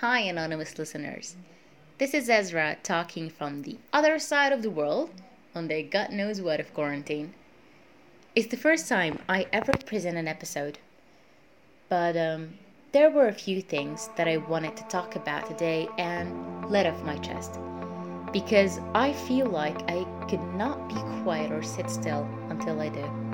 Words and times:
Hi, 0.00 0.18
anonymous 0.18 0.78
listeners. 0.78 1.36
This 1.96 2.12
is 2.12 2.28
Ezra 2.28 2.76
talking 2.82 3.30
from 3.30 3.62
the 3.62 3.78
other 3.94 4.18
side 4.18 4.52
of 4.52 4.60
the 4.60 4.68
world 4.68 5.08
on 5.54 5.68
the 5.68 5.82
God 5.82 6.10
knows 6.10 6.38
what 6.38 6.60
of 6.60 6.74
quarantine. 6.74 7.32
It's 8.34 8.48
the 8.48 8.58
first 8.58 8.90
time 8.90 9.20
I 9.26 9.46
ever 9.54 9.72
present 9.86 10.18
an 10.18 10.28
episode, 10.28 10.80
but 11.88 12.14
um, 12.14 12.58
there 12.92 13.10
were 13.10 13.28
a 13.28 13.32
few 13.32 13.62
things 13.62 14.10
that 14.18 14.28
I 14.28 14.36
wanted 14.36 14.76
to 14.76 14.84
talk 14.88 15.16
about 15.16 15.46
today 15.46 15.88
and 15.96 16.68
let 16.70 16.84
off 16.84 17.02
my 17.02 17.16
chest 17.16 17.58
because 18.34 18.78
I 18.94 19.14
feel 19.14 19.46
like 19.46 19.90
I 19.90 20.04
could 20.28 20.44
not 20.56 20.90
be 20.90 21.22
quiet 21.22 21.50
or 21.50 21.62
sit 21.62 21.88
still 21.88 22.28
until 22.50 22.82
I 22.82 22.90
do. 22.90 23.25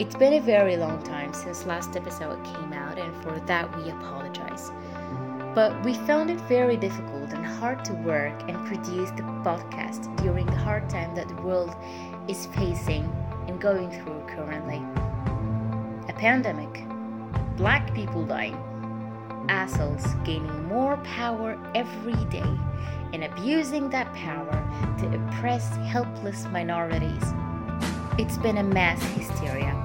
It's 0.00 0.16
been 0.16 0.32
a 0.32 0.40
very 0.40 0.76
long 0.76 1.00
time 1.04 1.32
since 1.32 1.66
last 1.66 1.94
episode 1.94 2.42
came 2.44 2.72
out, 2.72 2.98
and 2.98 3.14
for 3.22 3.38
that 3.46 3.76
we 3.76 3.90
apologize. 3.90 4.72
But 5.54 5.84
we 5.84 5.94
found 5.94 6.30
it 6.30 6.40
very 6.48 6.76
difficult 6.76 7.32
and 7.32 7.46
hard 7.46 7.84
to 7.84 7.92
work 7.92 8.34
and 8.48 8.66
produce 8.66 9.10
the 9.12 9.22
podcast 9.44 10.16
during 10.16 10.46
the 10.46 10.56
hard 10.56 10.90
time 10.90 11.14
that 11.14 11.28
the 11.28 11.40
world 11.42 11.76
is 12.26 12.46
facing 12.46 13.04
and 13.46 13.60
going 13.60 13.88
through 13.92 14.26
currently. 14.26 14.82
A 16.08 16.12
pandemic, 16.18 16.84
black 17.56 17.94
people 17.94 18.24
dying, 18.24 18.58
assholes 19.48 20.04
gaining 20.24 20.64
more 20.64 20.96
power 21.04 21.56
every 21.76 22.24
day 22.30 22.58
and 23.12 23.22
abusing 23.22 23.90
that 23.90 24.12
power 24.12 24.96
to 24.98 25.06
oppress 25.14 25.76
helpless 25.86 26.46
minorities. 26.46 27.32
It's 28.18 28.38
been 28.38 28.58
a 28.58 28.64
mass 28.64 29.00
hysteria. 29.14 29.83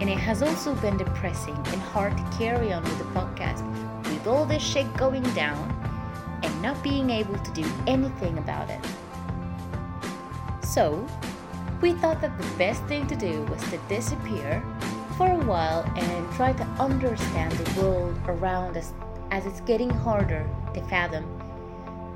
And 0.00 0.08
it 0.08 0.18
has 0.18 0.42
also 0.42 0.74
been 0.76 0.96
depressing 0.96 1.54
and 1.54 1.80
hard 1.80 2.16
to 2.16 2.24
carry 2.38 2.72
on 2.72 2.82
with 2.82 2.98
the 2.98 3.04
podcast 3.04 3.62
with 4.04 4.26
all 4.26 4.44
this 4.44 4.62
shit 4.62 4.92
going 4.96 5.22
down 5.34 5.68
and 6.42 6.62
not 6.62 6.82
being 6.82 7.10
able 7.10 7.38
to 7.38 7.50
do 7.52 7.64
anything 7.86 8.38
about 8.38 8.68
it. 8.70 8.80
So, 10.62 11.06
we 11.80 11.92
thought 11.92 12.20
that 12.20 12.36
the 12.36 12.46
best 12.56 12.82
thing 12.84 13.06
to 13.06 13.16
do 13.16 13.42
was 13.44 13.62
to 13.70 13.78
disappear 13.88 14.62
for 15.16 15.30
a 15.32 15.44
while 15.44 15.82
and 15.96 16.32
try 16.32 16.52
to 16.52 16.62
understand 16.78 17.52
the 17.52 17.80
world 17.80 18.18
around 18.26 18.76
us 18.76 18.92
as 19.30 19.46
it's 19.46 19.60
getting 19.60 19.90
harder 19.90 20.48
to 20.74 20.82
fathom 20.84 21.24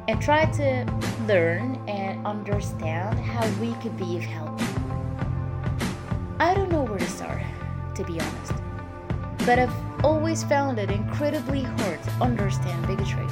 and 0.09 0.21
try 0.21 0.45
to 0.45 0.85
learn 1.27 1.77
and 1.89 2.27
understand 2.27 3.19
how 3.19 3.47
we 3.61 3.73
could 3.75 3.97
be 3.97 4.17
of 4.17 4.23
help. 4.23 4.61
I 6.39 6.53
don't 6.55 6.71
know 6.71 6.83
where 6.83 6.99
to 6.99 7.07
start, 7.07 7.43
to 7.95 8.05
be 8.05 8.20
honest, 8.20 8.53
but 9.47 9.59
I've 9.59 10.05
always 10.05 10.45
found 10.45 10.78
it 10.78 10.91
incredibly 10.91 11.62
hard 11.62 12.03
to 12.03 12.11
understand 12.20 12.87
bigotry. 12.87 13.27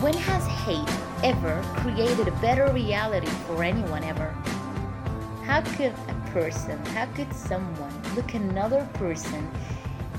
When 0.00 0.14
has 0.14 0.46
hate 0.46 0.88
ever 1.22 1.62
created 1.76 2.28
a 2.28 2.32
better 2.40 2.70
reality 2.72 3.26
for 3.46 3.62
anyone 3.62 4.04
ever? 4.04 4.34
How 5.44 5.62
could 5.76 5.94
a 6.08 6.30
person, 6.32 6.78
how 6.86 7.06
could 7.14 7.32
someone 7.32 7.92
look 8.14 8.34
another 8.34 8.88
person 8.94 9.50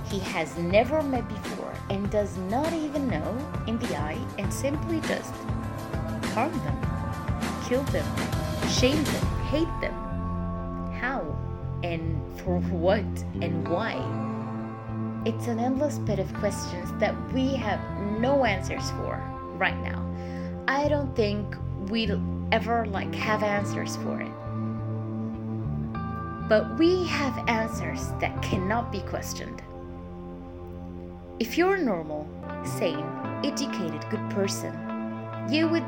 he 0.06 0.20
has 0.20 0.58
never 0.58 1.02
met 1.02 1.28
before 1.28 1.74
and 1.90 2.10
does 2.10 2.38
not 2.38 2.72
even 2.74 3.08
know 3.08 3.38
in 3.68 3.78
the 3.80 3.98
eye 3.98 4.18
and 4.38 4.54
simply 4.54 5.02
just 5.02 5.34
harm 6.34 6.52
them, 6.52 7.62
kill 7.68 7.84
them, 7.84 8.06
shame 8.70 9.04
them, 9.04 9.26
hate 9.46 9.82
them? 9.82 10.05
And 11.86 12.20
for 12.40 12.58
what 12.62 13.06
and 13.44 13.68
why? 13.68 13.94
It's 15.24 15.46
an 15.46 15.60
endless 15.60 16.00
bed 16.00 16.18
of 16.18 16.34
questions 16.34 16.92
that 17.00 17.14
we 17.32 17.54
have 17.58 17.80
no 18.20 18.44
answers 18.44 18.90
for 18.92 19.24
right 19.60 19.80
now. 19.84 20.04
I 20.68 20.88
don't 20.88 21.16
think 21.16 21.56
we'll 21.92 22.20
ever 22.52 22.88
like 22.88 23.14
have 23.14 23.44
answers 23.44 23.98
for 23.98 24.20
it. 24.20 24.32
But 26.50 26.76
we 26.80 27.06
have 27.06 27.48
answers 27.48 28.08
that 28.20 28.42
cannot 28.42 28.92
be 28.92 29.02
questioned. 29.02 29.62
If 31.40 31.56
you're 31.56 31.76
a 31.76 31.84
normal, 31.84 32.28
sane, 32.64 33.06
educated, 33.44 34.04
good 34.10 34.28
person, 34.32 34.74
you 35.52 35.68
would 35.68 35.86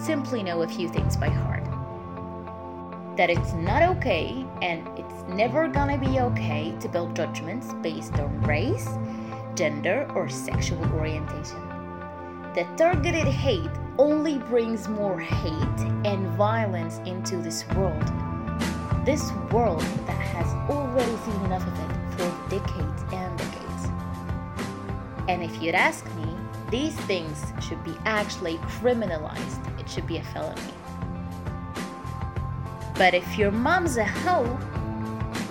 simply 0.00 0.44
know 0.44 0.62
a 0.62 0.68
few 0.68 0.88
things 0.88 1.16
by 1.16 1.30
heart. 1.30 1.59
That 3.20 3.28
it's 3.28 3.52
not 3.52 3.82
okay 3.82 4.46
and 4.62 4.88
it's 4.98 5.28
never 5.28 5.68
gonna 5.68 5.98
be 5.98 6.20
okay 6.20 6.74
to 6.80 6.88
build 6.88 7.14
judgments 7.14 7.74
based 7.82 8.14
on 8.14 8.40
race, 8.40 8.88
gender, 9.54 10.10
or 10.14 10.30
sexual 10.30 10.82
orientation. 10.94 11.60
That 12.54 12.78
targeted 12.78 13.26
hate 13.26 13.68
only 13.98 14.38
brings 14.38 14.88
more 14.88 15.20
hate 15.20 15.80
and 16.06 16.28
violence 16.28 16.96
into 17.04 17.36
this 17.36 17.68
world. 17.76 18.10
This 19.04 19.30
world 19.52 19.82
that 20.06 20.22
has 20.32 20.46
already 20.70 21.14
seen 21.18 21.44
enough 21.44 21.66
of 21.66 21.78
it 21.78 21.92
for 22.16 22.48
decades 22.48 23.02
and 23.12 23.36
decades. 23.36 23.84
And 25.28 25.42
if 25.42 25.60
you'd 25.60 25.74
ask 25.74 26.06
me, 26.16 26.34
these 26.70 26.96
things 27.00 27.44
should 27.60 27.84
be 27.84 27.94
actually 28.06 28.56
criminalized. 28.80 29.60
It 29.78 29.90
should 29.90 30.06
be 30.06 30.16
a 30.16 30.24
felony. 30.32 30.72
But 33.00 33.14
if 33.14 33.38
your 33.38 33.50
mom's 33.50 33.96
a 33.96 34.04
hoe, 34.04 34.58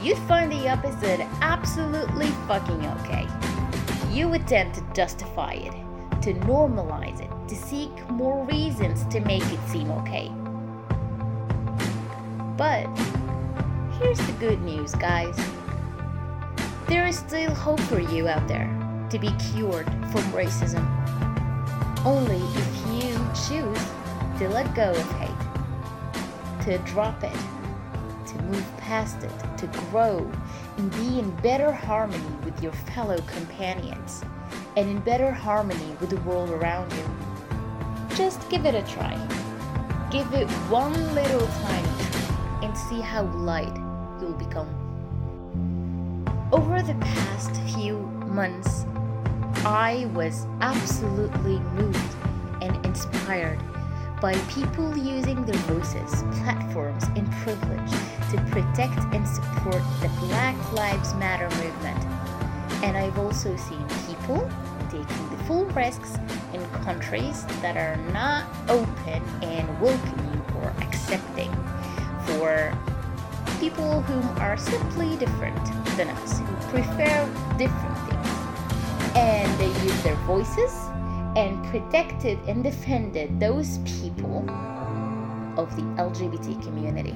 you'd 0.04 0.20
find 0.28 0.52
the 0.52 0.70
opposite 0.70 1.22
absolutely 1.42 2.28
fucking 2.48 2.86
okay. 2.86 3.28
You 4.12 4.38
tend 4.46 4.76
to 4.76 4.84
justify 4.94 5.54
it, 5.54 5.74
to 6.22 6.36
normalize 6.46 7.20
it, 7.20 7.32
to 7.50 7.56
seek 7.56 7.90
more 8.12 8.46
reasons 8.46 9.04
to 9.06 9.20
make 9.22 9.42
it 9.52 9.60
seem 9.68 9.90
okay. 9.90 10.32
But 12.56 12.86
here's 13.98 14.20
the 14.20 14.36
good 14.40 14.62
news, 14.62 14.94
guys. 14.94 15.36
There 16.88 17.08
is 17.08 17.18
still 17.18 17.56
hope 17.56 17.80
for 17.80 18.00
you 18.00 18.28
out 18.28 18.48
there 18.48 18.70
to 19.10 19.18
be 19.18 19.32
cured 19.52 19.88
from 20.12 20.22
racism. 20.34 20.86
Only 22.06 22.44
if 22.62 22.78
you 22.94 23.18
choose 23.34 23.84
to 24.38 24.48
let 24.50 24.76
go 24.76 24.92
of 24.92 25.12
hate, 25.14 25.29
to 26.62 26.78
drop 26.80 27.24
it, 27.24 27.38
to 28.28 28.42
move 28.44 28.66
past 28.78 29.24
it, 29.24 29.58
to 29.58 29.68
grow 29.90 30.30
and 30.78 30.92
be 30.92 31.20
in 31.20 31.30
better 31.38 31.72
harmony 31.72 32.32
with 32.44 32.62
your 32.62 32.74
fellow 32.94 33.18
companions 33.28 34.24
and 34.78 34.90
in 34.90 35.00
better 35.00 35.32
harmony 35.32 35.96
with 36.00 36.10
the 36.10 36.18
world 36.22 36.50
around 36.50 36.92
you. 36.94 38.16
Just 38.16 38.50
give 38.50 38.66
it 38.66 38.76
a 38.76 38.84
try. 38.84 39.16
Give 40.12 40.32
it 40.34 40.50
one 40.70 40.94
little 41.14 41.48
tiny 41.62 41.90
try 42.10 42.60
and 42.64 42.78
see 42.78 43.02
how 43.02 43.24
light 43.24 43.76
you'll 44.20 44.34
become. 44.34 44.70
Over 46.52 46.82
the 46.82 46.96
past 46.96 47.56
few 47.74 47.98
months, 48.28 48.86
I 49.66 50.10
was 50.14 50.46
absolutely 50.62 51.60
moved 51.60 52.16
and 52.62 52.84
inspired 52.86 53.60
by 54.22 54.34
people 54.50 54.98
using 54.98 55.46
their 55.46 55.60
voices, 55.62 56.24
platforms, 56.42 57.06
and 57.16 57.32
privilege 57.44 57.92
to 58.32 58.38
protect 58.52 59.00
and 59.14 59.28
support 59.28 59.82
the 60.02 60.10
Black 60.20 60.74
Lives 60.74 61.14
Matter 61.16 61.50
movement. 61.64 62.04
And 62.84 62.98
I've 62.98 63.18
also 63.18 63.56
seen 63.56 63.86
people 64.08 64.50
taking 64.90 65.30
the 65.30 65.44
full 65.46 65.66
risks 65.68 66.18
in 66.54 66.66
countries 66.84 67.46
that 67.62 67.78
are 67.78 67.98
not 68.12 68.46
open 68.68 69.24
and 69.42 69.82
welcoming 69.82 70.42
or 70.58 70.74
accepting 70.82 71.52
for 72.26 72.78
people 73.60 74.02
who 74.02 74.42
are 74.42 74.58
simply 74.58 75.16
different 75.18 75.64
than 75.96 76.10
us, 76.10 76.40
who 76.40 76.56
prefer 76.72 77.30
different 77.58 77.98
things. 78.10 78.28
and 79.16 79.60
they 79.60 79.68
use 79.84 80.04
their 80.04 80.16
voices 80.28 80.89
and 81.40 81.64
protected 81.68 82.38
and 82.50 82.66
defended 82.66 83.40
those 83.40 83.78
people 84.02 84.40
of 85.58 85.74
the 85.78 85.84
LGBT 85.96 86.62
community. 86.62 87.16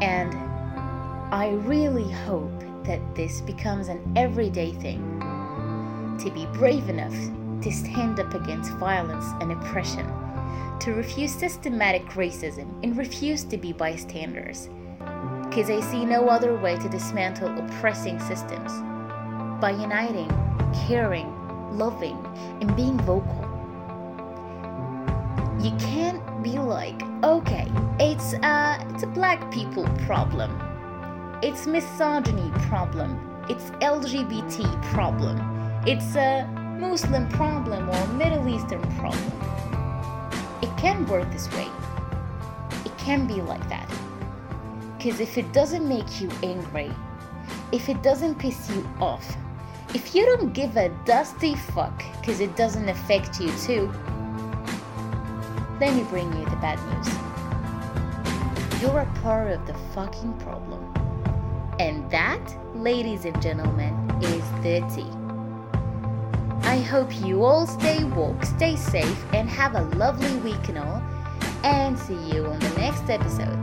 And 0.00 0.34
I 1.34 1.50
really 1.64 2.10
hope 2.10 2.58
that 2.84 3.14
this 3.14 3.42
becomes 3.42 3.88
an 3.88 4.00
everyday 4.16 4.72
thing 4.72 5.02
to 6.18 6.30
be 6.30 6.46
brave 6.54 6.88
enough 6.88 7.14
to 7.62 7.70
stand 7.70 8.20
up 8.20 8.32
against 8.32 8.72
violence 8.78 9.26
and 9.42 9.52
oppression, 9.52 10.06
to 10.80 10.92
refuse 10.94 11.34
systematic 11.34 12.06
racism 12.10 12.82
and 12.82 12.96
refuse 12.96 13.44
to 13.44 13.58
be 13.58 13.74
bystanders. 13.74 14.70
Because 15.42 15.68
I 15.68 15.80
see 15.82 16.06
no 16.06 16.28
other 16.28 16.56
way 16.56 16.78
to 16.78 16.88
dismantle 16.88 17.58
oppressing 17.58 18.18
systems 18.18 18.72
by 19.60 19.76
uniting, 19.78 20.30
caring, 20.86 21.35
loving, 21.72 22.16
and 22.60 22.74
being 22.76 22.98
vocal. 23.00 23.42
You 25.60 25.72
can't 25.78 26.22
be 26.42 26.58
like, 26.58 27.00
okay, 27.24 27.70
it's 27.98 28.34
a, 28.34 28.86
it's 28.90 29.02
a 29.02 29.06
black 29.06 29.50
people 29.50 29.88
problem. 30.06 30.50
It's 31.42 31.66
misogyny 31.66 32.50
problem. 32.68 33.18
It's 33.48 33.70
LGBT 33.82 34.82
problem. 34.92 35.38
it's 35.86 36.16
a 36.16 36.46
Muslim 36.80 37.28
problem 37.28 37.88
or 37.88 38.06
Middle 38.08 38.48
Eastern 38.48 38.82
problem. 38.96 39.32
It 40.62 40.76
can 40.76 41.06
work 41.06 41.30
this 41.30 41.50
way. 41.52 41.68
It 42.84 42.96
can 42.98 43.26
be 43.26 43.40
like 43.40 43.66
that. 43.68 43.88
Because 44.96 45.20
if 45.20 45.38
it 45.38 45.52
doesn't 45.52 45.88
make 45.88 46.20
you 46.20 46.28
angry, 46.42 46.90
if 47.72 47.88
it 47.88 48.02
doesn't 48.02 48.36
piss 48.36 48.68
you 48.70 48.88
off, 49.00 49.36
if 49.94 50.14
you 50.14 50.26
don't 50.26 50.52
give 50.52 50.76
a 50.76 50.88
dusty 51.04 51.54
fuck 51.54 52.02
because 52.20 52.40
it 52.40 52.56
doesn't 52.56 52.88
affect 52.88 53.40
you 53.40 53.50
too, 53.58 53.92
let 55.80 55.94
me 55.94 56.02
bring 56.04 56.32
you 56.36 56.44
the 56.44 56.56
bad 56.56 56.78
news. 56.94 57.08
You're 58.82 59.00
a 59.00 59.20
part 59.22 59.50
of 59.50 59.66
the 59.66 59.74
fucking 59.94 60.38
problem. 60.38 60.82
And 61.78 62.10
that, 62.10 62.40
ladies 62.74 63.24
and 63.24 63.40
gentlemen, 63.42 63.94
is 64.22 64.42
the 64.62 64.80
tea. 64.94 65.10
I 66.66 66.78
hope 66.78 67.14
you 67.24 67.44
all 67.44 67.66
stay 67.66 68.04
woke, 68.04 68.44
stay 68.44 68.76
safe, 68.76 69.24
and 69.32 69.48
have 69.48 69.74
a 69.74 69.82
lovely 69.96 70.34
week 70.36 70.68
and 70.68 70.78
all. 70.78 71.02
And 71.62 71.98
see 71.98 72.14
you 72.32 72.46
on 72.46 72.58
the 72.58 72.70
next 72.76 73.08
episode. 73.08 73.56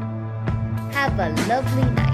Have 0.93 1.19
a 1.19 1.29
lovely 1.47 1.89
night. 1.91 2.12